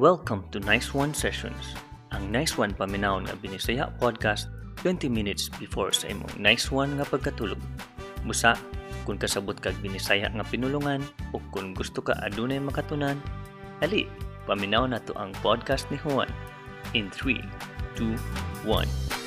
Welcome 0.00 0.48
to 0.56 0.58
Nice 0.64 0.96
One 0.96 1.12
Sessions. 1.12 1.76
Ang 2.16 2.32
Nice 2.32 2.56
One 2.56 2.72
paminawon 2.72 3.28
nga 3.28 3.36
Binisaya 3.36 3.92
podcast 4.00 4.48
20 4.80 5.12
minutes 5.12 5.52
before 5.60 5.92
sa 5.92 6.08
imong 6.08 6.32
Nice 6.40 6.72
One 6.72 6.96
nga 6.96 7.04
pagkatulog. 7.04 7.60
Busa, 8.24 8.56
kung 9.04 9.20
kasabot 9.20 9.52
kag 9.60 9.76
Binisaya 9.84 10.32
nga 10.32 10.48
pinulungan 10.48 11.04
o 11.36 11.44
kung 11.52 11.76
gusto 11.76 12.00
ka 12.00 12.16
adunay 12.24 12.56
makatunan, 12.56 13.20
ali, 13.84 14.08
paminaw 14.48 14.88
na 14.88 14.96
to 14.96 15.12
ang 15.20 15.36
podcast 15.44 15.84
ni 15.92 16.00
Juan 16.00 16.32
in 16.96 17.12
3, 17.12 17.36
2, 18.00 18.16
1. 18.64 19.21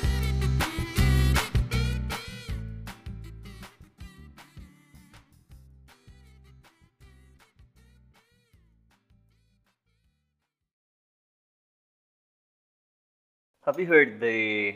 Have 13.76 13.84
you 13.84 13.92
heard 13.92 14.24
the 14.24 14.72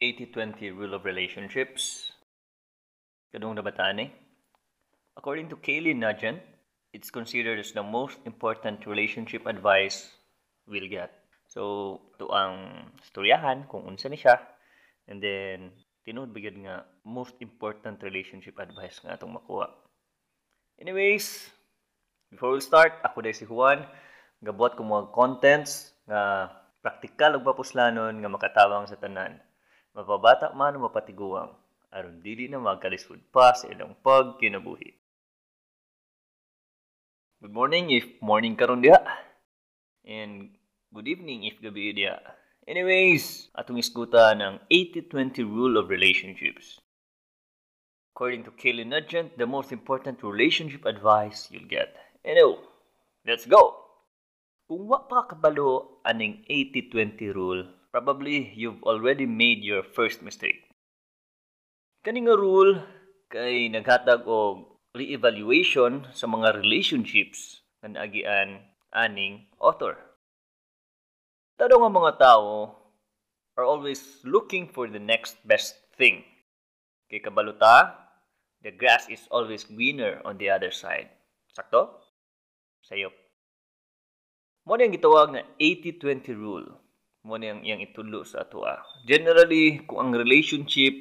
80-20 0.00 0.72
rule 0.72 0.96
of 0.96 1.04
relationships? 1.04 2.08
Kadong 3.36 3.60
nabataan 3.60 4.00
eh? 4.00 4.08
According 5.12 5.52
to 5.52 5.60
Kaylee 5.60 5.92
Nugent, 5.92 6.40
it's 6.96 7.12
considered 7.12 7.60
as 7.60 7.76
the 7.76 7.84
most 7.84 8.16
important 8.24 8.88
relationship 8.88 9.44
advice 9.44 10.08
we'll 10.64 10.88
get. 10.88 11.12
So, 11.52 12.00
ito 12.16 12.32
ang 12.32 12.88
storyahan 13.12 13.68
kung 13.68 13.84
unsa 13.84 14.08
ni 14.08 14.16
siya. 14.16 14.40
And 15.04 15.20
then, 15.20 15.76
tinuod 16.08 16.32
bigyan 16.32 16.64
nga 16.64 16.88
most 17.04 17.36
important 17.44 18.00
relationship 18.00 18.56
advice 18.56 19.04
nga 19.04 19.20
atong 19.20 19.36
makuha. 19.36 19.68
Anyways, 20.80 21.44
before 22.32 22.56
we 22.56 22.64
start, 22.64 23.04
ako 23.04 23.20
day 23.20 23.36
si 23.36 23.44
Juan. 23.44 23.84
Gabot 24.40 24.72
ko 24.72 24.80
mga 24.80 25.12
contents 25.12 25.92
nga 26.08 26.56
praktikal 26.80 27.36
ug 27.36 27.44
mapuslanon 27.44 28.16
nga 28.20 28.30
makatawang 28.32 28.88
sa 28.88 28.96
tanan. 28.96 29.36
Mapabata 29.92 30.56
man 30.56 30.80
o 30.80 30.88
mapatiguang, 30.88 31.52
aron 31.92 32.24
dili 32.24 32.48
na 32.48 32.56
magkalisod 32.56 33.20
pa 33.28 33.52
sa 33.52 33.68
ilang 33.68 33.96
pagkinabuhi. 34.00 34.96
Good 37.40 37.52
morning 37.56 37.88
if 37.92 38.04
morning 38.20 38.56
karon 38.56 38.84
diha. 38.84 39.00
And 40.04 40.56
good 40.92 41.08
evening 41.08 41.48
if 41.48 41.60
gabi 41.60 41.96
diha. 41.96 42.20
Anyways, 42.68 43.48
atong 43.56 43.80
isguta 43.80 44.36
ng 44.36 44.60
80-20 44.68 45.42
rule 45.48 45.80
of 45.80 45.88
relationships. 45.88 46.76
According 48.12 48.44
to 48.44 48.52
Kaylee 48.52 48.84
Nugent, 48.84 49.40
the 49.40 49.48
most 49.48 49.72
important 49.72 50.20
relationship 50.20 50.84
advice 50.84 51.48
you'll 51.48 51.64
get. 51.64 51.96
Ano, 52.20 52.60
let's 53.24 53.48
go! 53.48 53.79
Kung 54.70 54.86
wa 54.86 55.02
pa 55.02 55.26
kabalo 55.26 55.98
aning 56.06 56.46
80-20 56.46 57.34
rule, 57.34 57.66
probably 57.90 58.54
you've 58.54 58.78
already 58.86 59.26
made 59.26 59.66
your 59.66 59.82
first 59.82 60.22
mistake. 60.22 60.62
Kani 62.06 62.22
nga 62.22 62.38
rule 62.38 62.78
kay 63.34 63.66
naghatag 63.66 64.22
og 64.30 64.78
re-evaluation 64.94 66.06
sa 66.14 66.30
mga 66.30 66.54
relationships 66.62 67.66
nga 67.82 67.98
naagian 67.98 68.62
aning 68.94 69.50
author. 69.58 69.98
Tado 71.58 71.74
nga 71.82 71.90
mga 71.90 72.12
tao 72.22 72.70
are 73.58 73.66
always 73.66 74.22
looking 74.22 74.70
for 74.70 74.86
the 74.86 75.02
next 75.02 75.34
best 75.42 75.82
thing. 75.98 76.22
Kay 77.10 77.18
kabaluta, 77.18 78.06
the 78.62 78.70
grass 78.70 79.10
is 79.10 79.26
always 79.34 79.66
greener 79.66 80.22
on 80.22 80.38
the 80.38 80.46
other 80.46 80.70
side. 80.70 81.10
Sakto? 81.50 82.06
Sayop. 82.86 83.19
Mo 84.70 84.78
ang 84.78 84.94
gitawag 84.94 85.34
nga 85.34 85.42
80-20 85.58 86.30
rule. 86.38 86.70
Mo 87.26 87.34
ang 87.34 87.66
iyang 87.66 87.82
itulo 87.82 88.22
sa 88.22 88.46
atua. 88.46 88.78
Generally, 89.02 89.82
kung 89.82 89.98
ang 89.98 90.14
relationship 90.14 90.94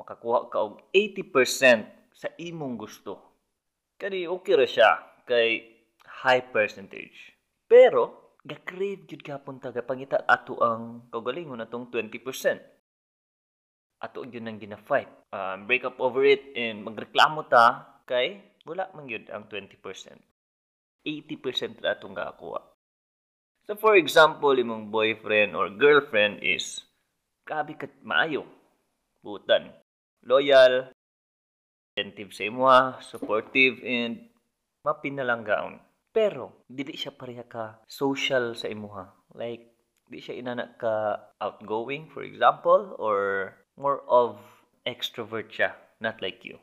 makakuha 0.00 0.48
ka 0.48 0.64
og 0.64 0.80
80% 0.96 2.16
sa 2.16 2.32
imong 2.40 2.80
gusto. 2.80 3.20
Kani 4.00 4.24
okay 4.24 4.56
ra 4.56 4.64
siya 4.64 4.90
kay 5.28 5.76
high 6.24 6.48
percentage. 6.48 7.36
Pero 7.68 8.32
ga-crave 8.40 9.04
gyud 9.04 9.20
gapon 9.20 9.60
ta 9.60 9.76
pangita 9.84 10.24
ato 10.24 10.56
ang 10.64 11.12
kaugalingon 11.12 11.60
atong 11.60 11.92
20%. 11.92 14.08
Ato 14.08 14.24
gyud 14.24 14.40
nang 14.40 14.56
gina-fight. 14.56 15.28
Um, 15.36 15.68
break 15.68 15.84
up 15.84 16.00
over 16.00 16.24
it 16.24 16.56
and 16.56 16.80
magreklamo 16.80 17.44
ta 17.44 18.00
kay 18.08 18.56
wala 18.64 18.88
man 18.96 19.04
gyud 19.04 19.28
ang 19.28 19.52
20%. 19.52 19.84
80% 21.04 21.84
ra 21.84 21.92
atong 21.92 22.16
gakakuha. 22.16 22.75
So 23.66 23.74
for 23.74 23.98
example, 23.98 24.54
imong 24.54 24.94
boyfriend 24.94 25.58
or 25.58 25.66
girlfriend 25.74 26.38
is 26.38 26.86
grabe 27.42 27.74
kat 27.74 27.90
maayo. 28.06 28.46
Butan. 29.26 29.74
Loyal, 30.22 30.94
attentive 31.94 32.30
sa 32.30 32.46
imuha, 32.46 33.02
supportive, 33.02 33.82
and 33.82 34.30
mapinalanggaon. 34.86 35.82
Pero, 36.14 36.62
dili 36.66 36.94
siya 36.94 37.14
pareha 37.14 37.42
ka 37.46 37.82
social 37.90 38.54
sa 38.54 38.70
imuha. 38.70 39.10
Like, 39.34 39.74
di 40.06 40.22
siya 40.22 40.38
inana 40.38 40.78
ka 40.78 41.18
outgoing, 41.42 42.06
for 42.14 42.22
example, 42.22 42.94
or 43.02 43.50
more 43.74 44.06
of 44.06 44.38
extrovert 44.86 45.50
siya, 45.50 45.74
not 45.98 46.22
like 46.22 46.46
you. 46.46 46.62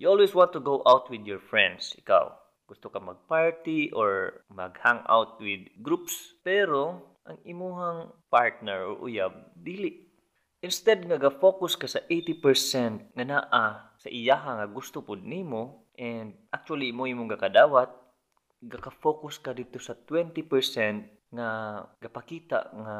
You 0.00 0.08
always 0.08 0.32
want 0.32 0.56
to 0.56 0.60
go 0.64 0.80
out 0.88 1.12
with 1.12 1.28
your 1.28 1.40
friends, 1.40 1.92
ikaw 2.00 2.43
gusto 2.64 2.88
ka 2.88 3.00
mag-party 3.00 3.92
or 3.92 4.40
mag-hangout 4.48 5.36
with 5.40 5.68
groups, 5.84 6.40
pero 6.40 7.14
ang 7.24 7.40
imuhang 7.44 8.12
partner 8.32 8.88
o 8.88 9.04
uyab, 9.04 9.32
dili. 9.56 10.04
Instead 10.64 11.04
nga 11.04 11.20
ga-focus 11.20 11.76
ka 11.76 11.84
sa 11.84 12.00
80% 12.08 13.12
nga 13.12 13.24
naa 13.24 13.68
sa 14.00 14.08
iyaha 14.08 14.64
nga 14.64 14.68
gusto 14.68 15.04
pud 15.04 15.20
nimo 15.20 15.92
and 16.00 16.32
actually 16.56 16.88
mo 16.88 17.04
imong 17.04 17.28
gakadawat, 17.36 17.92
gaka-focus 18.64 19.44
ka 19.44 19.52
dito 19.52 19.76
sa 19.76 19.92
20% 19.92 21.36
nga 21.36 21.48
gapakita 22.00 22.72
nga 22.72 22.96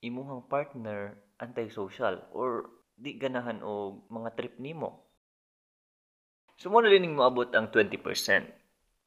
imuhang 0.00 0.48
partner 0.48 1.20
anti-social 1.36 2.32
or 2.32 2.72
di 2.96 3.20
ganahan 3.20 3.60
og 3.60 4.08
mga 4.08 4.30
trip 4.32 4.54
nimo. 4.56 5.04
So 6.56 6.72
mo 6.72 6.80
na 6.80 6.94
moabot 6.94 7.52
ang 7.52 7.68
20% 7.68 8.61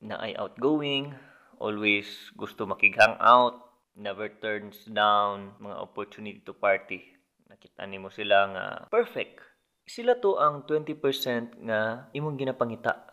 na 0.06 0.22
ay 0.22 0.38
outgoing, 0.38 1.18
always 1.58 2.30
gusto 2.38 2.70
makig-hang 2.70 3.18
out, 3.18 3.66
never 3.98 4.30
turns 4.30 4.86
down 4.86 5.56
mga 5.58 5.76
opportunity 5.82 6.40
to 6.44 6.54
party. 6.54 7.02
Nakita 7.50 7.88
nimo 7.88 8.12
sila 8.12 8.52
nga 8.52 8.66
perfect. 8.92 9.42
Sila 9.86 10.18
to 10.18 10.38
ang 10.38 10.66
20% 10.68 11.62
nga 11.66 12.10
imong 12.14 12.38
ginapangita. 12.38 13.06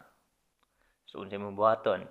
So 1.09 1.21
unsa 1.21 1.37
imong 1.37 1.57
buhaton? 1.57 2.09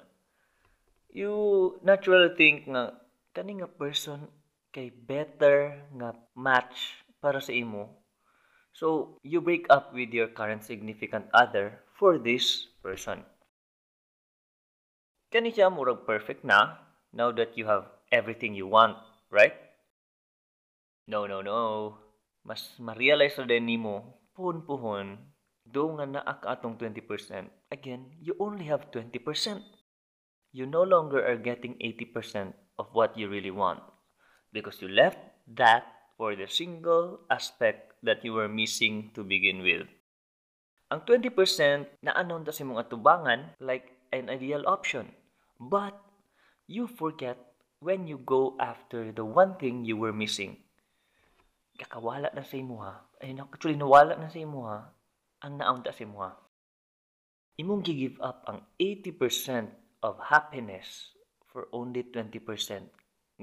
You 1.12 1.34
naturally 1.82 2.32
think 2.38 2.70
nga 2.70 2.96
kani 3.34 3.60
nga 3.60 3.70
person 3.70 4.30
kay 4.72 4.94
better 4.94 5.84
nga 5.98 6.16
match 6.38 7.04
para 7.20 7.44
sa 7.44 7.52
imo. 7.52 8.02
So 8.72 9.20
you 9.26 9.44
break 9.44 9.68
up 9.68 9.92
with 9.92 10.16
your 10.16 10.32
current 10.32 10.64
significant 10.64 11.28
other 11.36 11.84
for 12.00 12.16
this 12.16 12.72
person. 12.80 13.28
Kani 15.32 15.56
siya 15.56 15.72
murag 15.72 16.04
perfect 16.04 16.44
na 16.44 16.76
now 17.16 17.32
that 17.32 17.56
you 17.56 17.64
have 17.64 17.88
everything 18.12 18.52
you 18.52 18.68
want, 18.68 19.00
right? 19.32 19.56
No, 21.08 21.24
no, 21.24 21.40
no. 21.40 21.96
Mas 22.44 22.76
ma-realize 22.84 23.40
na 23.40 23.48
din 23.48 23.64
nimo, 23.64 24.28
puhon-puhon, 24.36 25.16
do 25.64 25.88
nga 25.96 26.04
naa 26.04 26.36
ka 26.36 26.60
atong 26.60 26.76
20%, 26.76 27.48
again, 27.72 28.12
you 28.20 28.36
only 28.44 28.68
have 28.68 28.92
20%. 28.92 29.24
You 30.52 30.68
no 30.68 30.84
longer 30.84 31.24
are 31.24 31.40
getting 31.40 31.80
80% 31.80 32.52
of 32.76 32.92
what 32.92 33.16
you 33.16 33.32
really 33.32 33.56
want 33.56 33.80
because 34.52 34.84
you 34.84 34.92
left 34.92 35.20
that 35.48 35.88
for 36.20 36.36
the 36.36 36.52
single 36.52 37.24
aspect 37.32 37.96
that 38.04 38.28
you 38.28 38.36
were 38.36 38.52
missing 38.52 39.16
to 39.16 39.24
begin 39.24 39.64
with. 39.64 39.88
Ang 40.92 41.08
20% 41.08 42.04
na 42.04 42.12
anon 42.20 42.44
ta 42.44 42.52
sa 42.52 42.68
mong 42.68 42.84
atubangan 42.84 43.56
like 43.64 43.96
an 44.12 44.28
ideal 44.28 44.68
option. 44.68 45.08
But 45.62 45.94
you 46.66 46.90
forget 46.90 47.38
when 47.78 48.10
you 48.10 48.18
go 48.18 48.58
after 48.58 49.14
the 49.14 49.22
one 49.22 49.62
thing 49.62 49.86
you 49.86 49.94
were 49.94 50.14
missing. 50.14 50.58
Kakawala 51.78 52.34
na 52.34 52.42
sa 52.42 52.58
imuha. 52.58 53.06
Ay, 53.22 53.38
actually, 53.38 53.78
nawala 53.78 54.18
na 54.18 54.26
sa 54.26 54.42
imuha 54.42 54.90
ang 55.46 55.54
naunta 55.62 55.94
sa 55.94 56.02
imuha. 56.02 56.34
Imong 57.62 57.86
gi-give 57.86 58.18
up 58.26 58.42
ang 58.50 58.66
80% 58.82 59.70
of 60.02 60.18
happiness 60.18 61.14
for 61.46 61.70
only 61.70 62.10
20% 62.10 62.42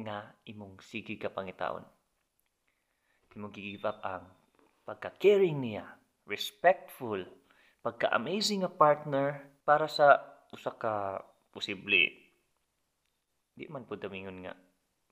nga 0.03 0.35
imong 0.43 0.83
sige 0.83 1.15
ka 1.19 1.31
pangitaon. 1.31 1.87
Imong 3.39 3.55
gi-give 3.55 3.87
up 3.87 4.03
ang 4.03 4.27
pagka-caring 4.83 5.59
niya, 5.59 5.87
respectful, 6.27 7.23
pagka-amazing 7.83 8.67
nga 8.67 8.75
partner 8.75 9.55
para 9.63 9.87
sa 9.87 10.19
usa 10.51 10.75
ka 10.75 11.23
posible 11.59 12.31
di 13.59 13.67
man 13.67 13.83
po 13.91 13.99
damingon 13.99 14.47
nga 14.47 14.55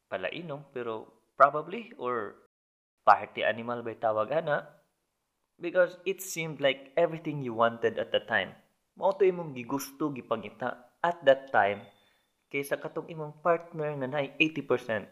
palainom 0.07 0.71
pero 0.71 1.27
probably 1.35 1.91
or 1.99 2.39
party 3.03 3.43
animal 3.43 3.83
by 3.83 3.99
tawag 3.99 4.31
ana? 4.31 4.63
Because 5.59 5.99
it 6.07 6.23
seemed 6.23 6.63
like 6.63 6.95
everything 6.95 7.43
you 7.43 7.59
wanted 7.59 7.99
at 7.99 8.15
the 8.15 8.23
time 8.23 8.55
mao 8.97 9.13
to 9.13 9.29
imong 9.29 9.53
gigusto 9.53 10.09
gipangita 10.15 10.97
at 11.05 11.21
that 11.29 11.53
time 11.53 11.85
kaysa 12.49 12.81
katong 12.81 13.13
imong 13.13 13.37
partner 13.45 13.93
nga 13.93 14.09
naay 14.09 14.33
80% 14.41 15.05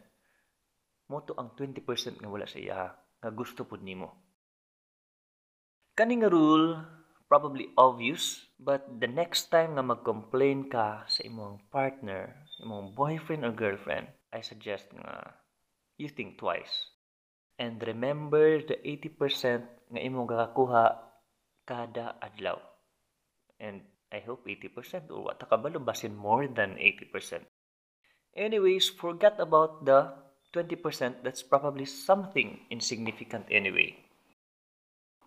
mo 1.12 1.20
to 1.20 1.36
ang 1.36 1.52
20% 1.52 1.84
nga 2.16 2.30
wala 2.32 2.48
sa 2.48 2.56
iya 2.56 2.96
nga 2.96 3.30
gusto 3.32 3.68
pud 3.68 3.84
nimo. 3.84 4.08
Kani 5.92 6.24
nga 6.24 6.32
rule 6.32 6.80
probably 7.34 7.74
obvious 7.74 8.46
but 8.62 8.86
the 9.02 9.10
next 9.10 9.50
time 9.50 9.74
nga 9.74 9.82
mag-complain 9.82 10.70
ka 10.70 11.02
sa 11.10 11.26
imong 11.26 11.58
partner 11.74 12.46
imong 12.62 12.94
boyfriend 12.94 13.42
or 13.42 13.50
girlfriend 13.50 14.06
I 14.30 14.38
suggest 14.38 14.86
nga 14.94 15.34
you 15.98 16.06
think 16.06 16.38
twice 16.38 16.94
and 17.58 17.82
remember 17.82 18.62
the 18.62 18.78
80% 18.86 19.18
nga 19.90 19.98
imong 19.98 20.30
gakakuha 20.30 21.10
kada 21.66 22.14
adlaw 22.22 22.62
and 23.58 23.82
I 24.14 24.22
hope 24.22 24.46
80% 24.46 25.10
or 25.10 25.26
what 25.26 25.42
kabalo 25.42 25.82
basin 25.82 26.14
more 26.14 26.46
than 26.46 26.78
80%. 26.78 27.42
Anyways, 28.38 28.94
forget 28.94 29.42
about 29.42 29.82
the 29.82 30.14
20% 30.54 31.26
that's 31.26 31.42
probably 31.42 31.82
something 31.82 32.62
insignificant 32.70 33.50
anyway. 33.50 34.03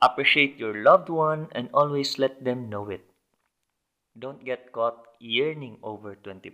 Appreciate 0.01 0.61
your 0.61 0.83
loved 0.83 1.09
one 1.09 1.47
and 1.51 1.69
always 1.73 2.19
let 2.19 2.44
them 2.44 2.69
know 2.69 2.89
it. 2.89 3.01
Don't 4.17 4.45
get 4.45 4.71
caught 4.71 5.07
yearning 5.19 5.77
over 5.81 6.15
20%. 6.15 6.53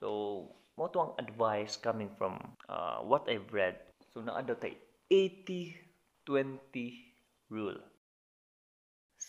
So, 0.00 0.48
mo 0.76 0.88
to 0.88 1.00
ang 1.00 1.12
advice 1.20 1.76
coming 1.76 2.10
from 2.16 2.40
uh, 2.68 3.04
what 3.04 3.28
I've 3.28 3.52
read. 3.52 3.76
So, 4.12 4.24
naado 4.24 4.56
tay 4.56 4.80
80-20 5.12 7.52
rule 7.52 7.80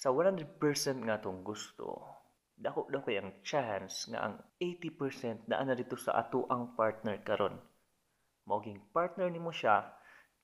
sa 0.05 0.11
100% 0.11 1.07
nga 1.07 1.17
tong 1.17 1.41
gusto, 1.41 1.87
dako 2.53 2.85
daw 2.91 3.01
kay 3.01 3.17
ang 3.17 3.41
chance 3.41 4.05
nga 4.11 4.27
ang 4.27 4.35
80% 4.61 5.49
na 5.49 5.63
ana 5.63 5.73
dito 5.73 5.97
sa 5.97 6.19
ato 6.19 6.45
ang 6.51 6.75
partner 6.75 7.23
karon. 7.25 7.57
Moging 8.45 8.93
partner 8.93 9.33
nimo 9.33 9.49
siya 9.49 9.81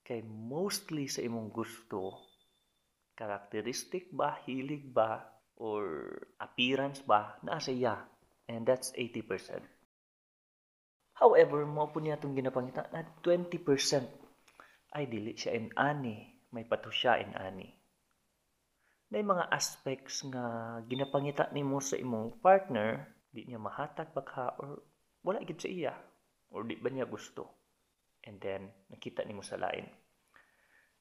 kay 0.01 0.25
mostly 0.25 1.05
sa 1.05 1.21
imong 1.21 1.53
gusto, 1.53 2.30
characteristic 3.15 4.09
ba, 4.11 4.39
hilig 4.45 4.89
ba, 4.91 5.23
or 5.61 6.09
appearance 6.41 7.05
ba, 7.05 7.37
naa 7.45 7.61
sa 7.61 7.69
iya. 7.69 7.95
And 8.49 8.65
that's 8.65 8.91
80%. 8.97 9.61
However, 11.21 11.69
mo 11.69 11.85
po 11.93 12.01
niya 12.01 12.17
itong 12.17 12.33
ginapangita 12.33 12.89
na 12.89 13.05
20% 13.21 13.61
ay 14.97 15.05
dili 15.07 15.37
siya 15.37 15.53
in 15.53 15.69
ani, 15.77 16.33
may 16.51 16.65
pato 16.65 16.89
siya 16.89 17.21
in 17.21 17.31
ani. 17.37 17.69
Na 19.13 19.21
mga 19.21 19.53
aspects 19.53 20.25
nga 20.27 20.79
ginapangita 20.87 21.53
nimo 21.53 21.77
sa 21.77 21.95
imong 21.95 22.41
partner 22.41 23.05
di 23.31 23.47
niya 23.47 23.59
mahatag 23.61 24.11
baka 24.11 24.55
or 24.59 24.83
wala 25.23 25.39
gid 25.47 25.61
sa 25.61 25.69
iya 25.71 25.95
or 26.51 26.67
di 26.67 26.75
ba 26.75 26.91
niya 26.91 27.07
gusto. 27.07 27.47
And 28.25 28.41
then 28.41 28.73
nakita 28.91 29.23
nimo 29.23 29.45
sa 29.45 29.61
lain. 29.61 29.87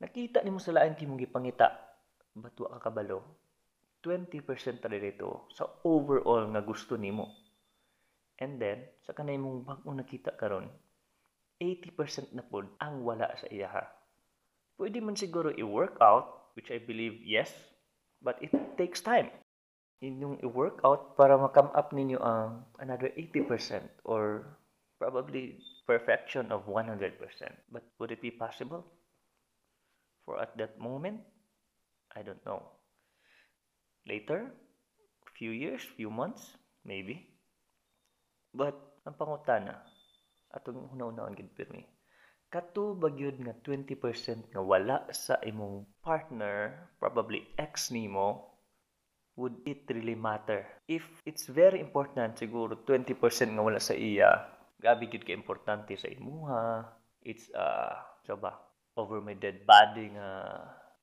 Nakita 0.05 0.45
nimo 0.45 0.61
sa 0.61 0.77
lain 0.77 0.95
kimong 1.01 1.19
gipangita 1.19 1.90
batwa 2.43 2.77
ka 2.77 2.91
kabalo 2.91 3.23
20% 4.03 4.81
ta 4.81 4.89
dito 4.89 5.49
sa 5.53 5.69
overall 5.85 6.49
nga 6.51 6.65
gusto 6.65 6.97
nimo 6.97 7.29
and 8.41 8.57
then 8.57 8.81
sa 9.05 9.13
kanay 9.13 9.37
mong 9.37 9.65
bag-o 9.69 9.93
nakita 9.93 10.33
karon 10.41 10.69
80% 11.61 12.33
na 12.33 12.41
pod 12.41 12.67
ang 12.81 13.05
wala 13.05 13.29
sa 13.37 13.45
iya 13.53 13.69
pwede 14.81 15.05
man 15.05 15.15
siguro 15.15 15.53
i-work 15.53 16.01
out 16.01 16.57
which 16.57 16.73
I 16.73 16.81
believe 16.81 17.21
yes 17.21 17.53
But 18.21 18.37
it 18.45 18.53
takes 18.77 19.01
time. 19.01 19.33
Inyong 20.05 20.45
i-workout 20.45 21.17
para 21.17 21.37
ma-come 21.37 21.73
up 21.73 21.93
ninyo 21.93 22.21
ang 22.21 22.65
another 22.81 23.13
80% 23.17 24.05
or 24.05 24.45
probably 25.01 25.61
perfection 25.89 26.53
of 26.53 26.69
100%. 26.69 27.17
But 27.73 27.85
would 27.97 28.13
it 28.13 28.21
be 28.21 28.33
possible? 28.33 28.85
For 30.25 30.41
at 30.41 30.57
that 30.61 30.77
moment? 30.77 31.25
I 32.17 32.23
don't 32.23 32.43
know. 32.47 32.63
Later? 34.07 34.51
Few 35.39 35.51
years? 35.51 35.83
Few 35.97 36.11
months? 36.11 36.57
Maybe. 36.85 37.31
But 38.51 38.75
ang 39.07 39.15
pangutana, 39.15 39.79
atong 40.51 40.91
una-unaon 40.95 41.39
gid 41.39 41.55
pirmi 41.55 41.87
kato 42.51 42.99
bagyod 42.99 43.39
nga 43.47 43.55
20% 43.63 44.51
nga 44.51 44.61
wala 44.61 45.07
sa 45.15 45.39
imong 45.39 45.87
partner, 46.03 46.91
probably 46.99 47.47
ex 47.55 47.95
nimo, 47.95 48.59
would 49.39 49.55
it 49.63 49.87
really 49.87 50.19
matter? 50.19 50.67
If 50.91 51.07
it's 51.23 51.47
very 51.47 51.79
important 51.79 52.43
siguro 52.43 52.75
20% 52.83 53.15
nga 53.55 53.63
wala 53.63 53.79
sa 53.79 53.95
iya, 53.95 54.51
gabi 54.83 55.07
gid 55.07 55.23
ka 55.23 55.31
importante 55.31 55.95
sa 55.95 56.11
imuha. 56.11 56.91
It's 57.23 57.47
uh 57.55 57.95
so 58.27 58.35
ba 58.35 58.59
over 58.99 59.23
my 59.23 59.39
dead 59.39 59.63
body 59.63 60.11
nga 60.19 60.29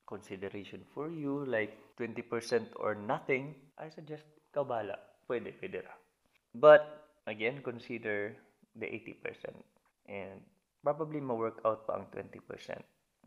consideration 0.08 0.80
for 0.96 1.12
you 1.12 1.44
like 1.44 1.76
20% 2.00 2.72
or 2.80 2.96
nothing, 2.96 3.52
I 3.76 3.92
suggest 3.92 4.24
kabala. 4.56 4.96
Pwede, 5.28 5.52
pwede 5.60 5.84
ra. 5.84 5.92
But 6.56 7.12
again, 7.28 7.60
consider 7.60 8.32
the 8.72 8.88
80% 8.88 9.52
and 10.08 10.40
probably 10.80 11.20
ma-work 11.20 11.60
out 11.68 11.84
pa 11.84 12.00
ang 12.00 12.08
20% 12.08 12.40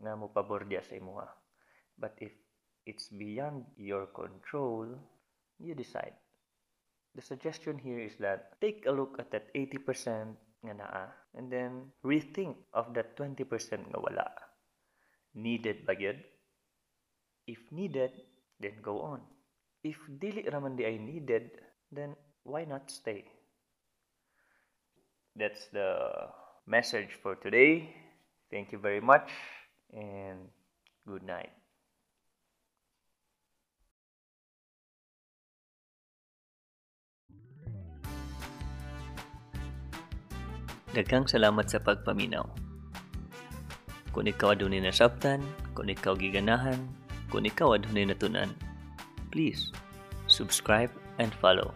na 0.02 0.18
mo 0.18 0.26
pabor 0.34 0.66
sa 0.66 0.98
imuha. 0.98 1.30
But 1.94 2.18
if 2.18 2.34
it's 2.82 3.06
beyond 3.14 3.70
your 3.78 4.10
control, 4.10 4.90
you 5.62 5.78
decide. 5.78 6.18
The 7.14 7.22
suggestion 7.22 7.78
here 7.78 8.02
is 8.02 8.18
that 8.18 8.58
take 8.58 8.82
a 8.88 8.92
look 8.92 9.20
at 9.22 9.30
that 9.30 9.54
80% 9.54 10.34
nga 10.66 10.74
naa 10.74 11.06
and 11.38 11.52
then 11.52 11.92
rethink 12.02 12.56
of 12.74 12.90
that 12.98 13.14
20% 13.14 13.46
nga 13.92 14.00
wala. 14.00 14.26
Needed 15.36 15.86
ba 15.86 15.94
gyud? 15.94 16.18
If 17.46 17.58
needed, 17.74 18.12
then 18.62 18.78
go 18.82 19.02
on. 19.02 19.20
If 19.82 19.98
dili 20.06 20.46
raman 20.46 20.78
di 20.78 20.86
ay 20.86 20.98
needed, 20.98 21.58
then 21.90 22.14
why 22.46 22.62
not 22.62 22.86
stay? 22.86 23.26
That's 25.34 25.66
the 25.74 26.28
message 26.66 27.18
for 27.18 27.34
today. 27.34 27.90
Thank 28.52 28.70
you 28.70 28.78
very 28.78 29.00
much 29.00 29.32
and 29.90 30.52
good 31.08 31.24
night. 31.26 31.50
Daghang 40.92 41.24
salamat 41.24 41.72
sa 41.72 41.80
pagpaminaw. 41.80 42.44
Kung 44.12 44.28
ikaw 44.28 44.52
adunay 44.52 44.84
nasabtan, 44.84 45.40
kung 45.72 45.88
ikaw 45.88 46.12
giganahan, 46.12 46.76
kung 47.32 47.48
ikaw 47.48 47.72
adunay 47.80 48.04
natunan, 48.04 48.52
please 49.32 49.72
subscribe 50.28 50.92
and 51.16 51.32
follow. 51.40 51.72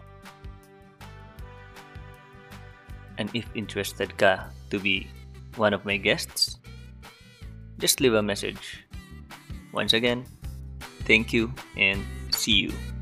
And 3.17 3.33
if 3.33 3.49
interested 3.57 4.13
ka 4.21 4.53
to 4.69 4.77
be 4.77 5.09
one 5.57 5.73
of 5.73 5.81
my 5.81 5.97
guests, 5.97 6.61
just 7.81 7.97
leave 7.97 8.13
a 8.13 8.21
message. 8.21 8.85
Once 9.73 9.97
again, 9.97 10.29
thank 11.09 11.33
you 11.33 11.49
and 11.73 12.05
see 12.29 12.69
you. 12.69 12.96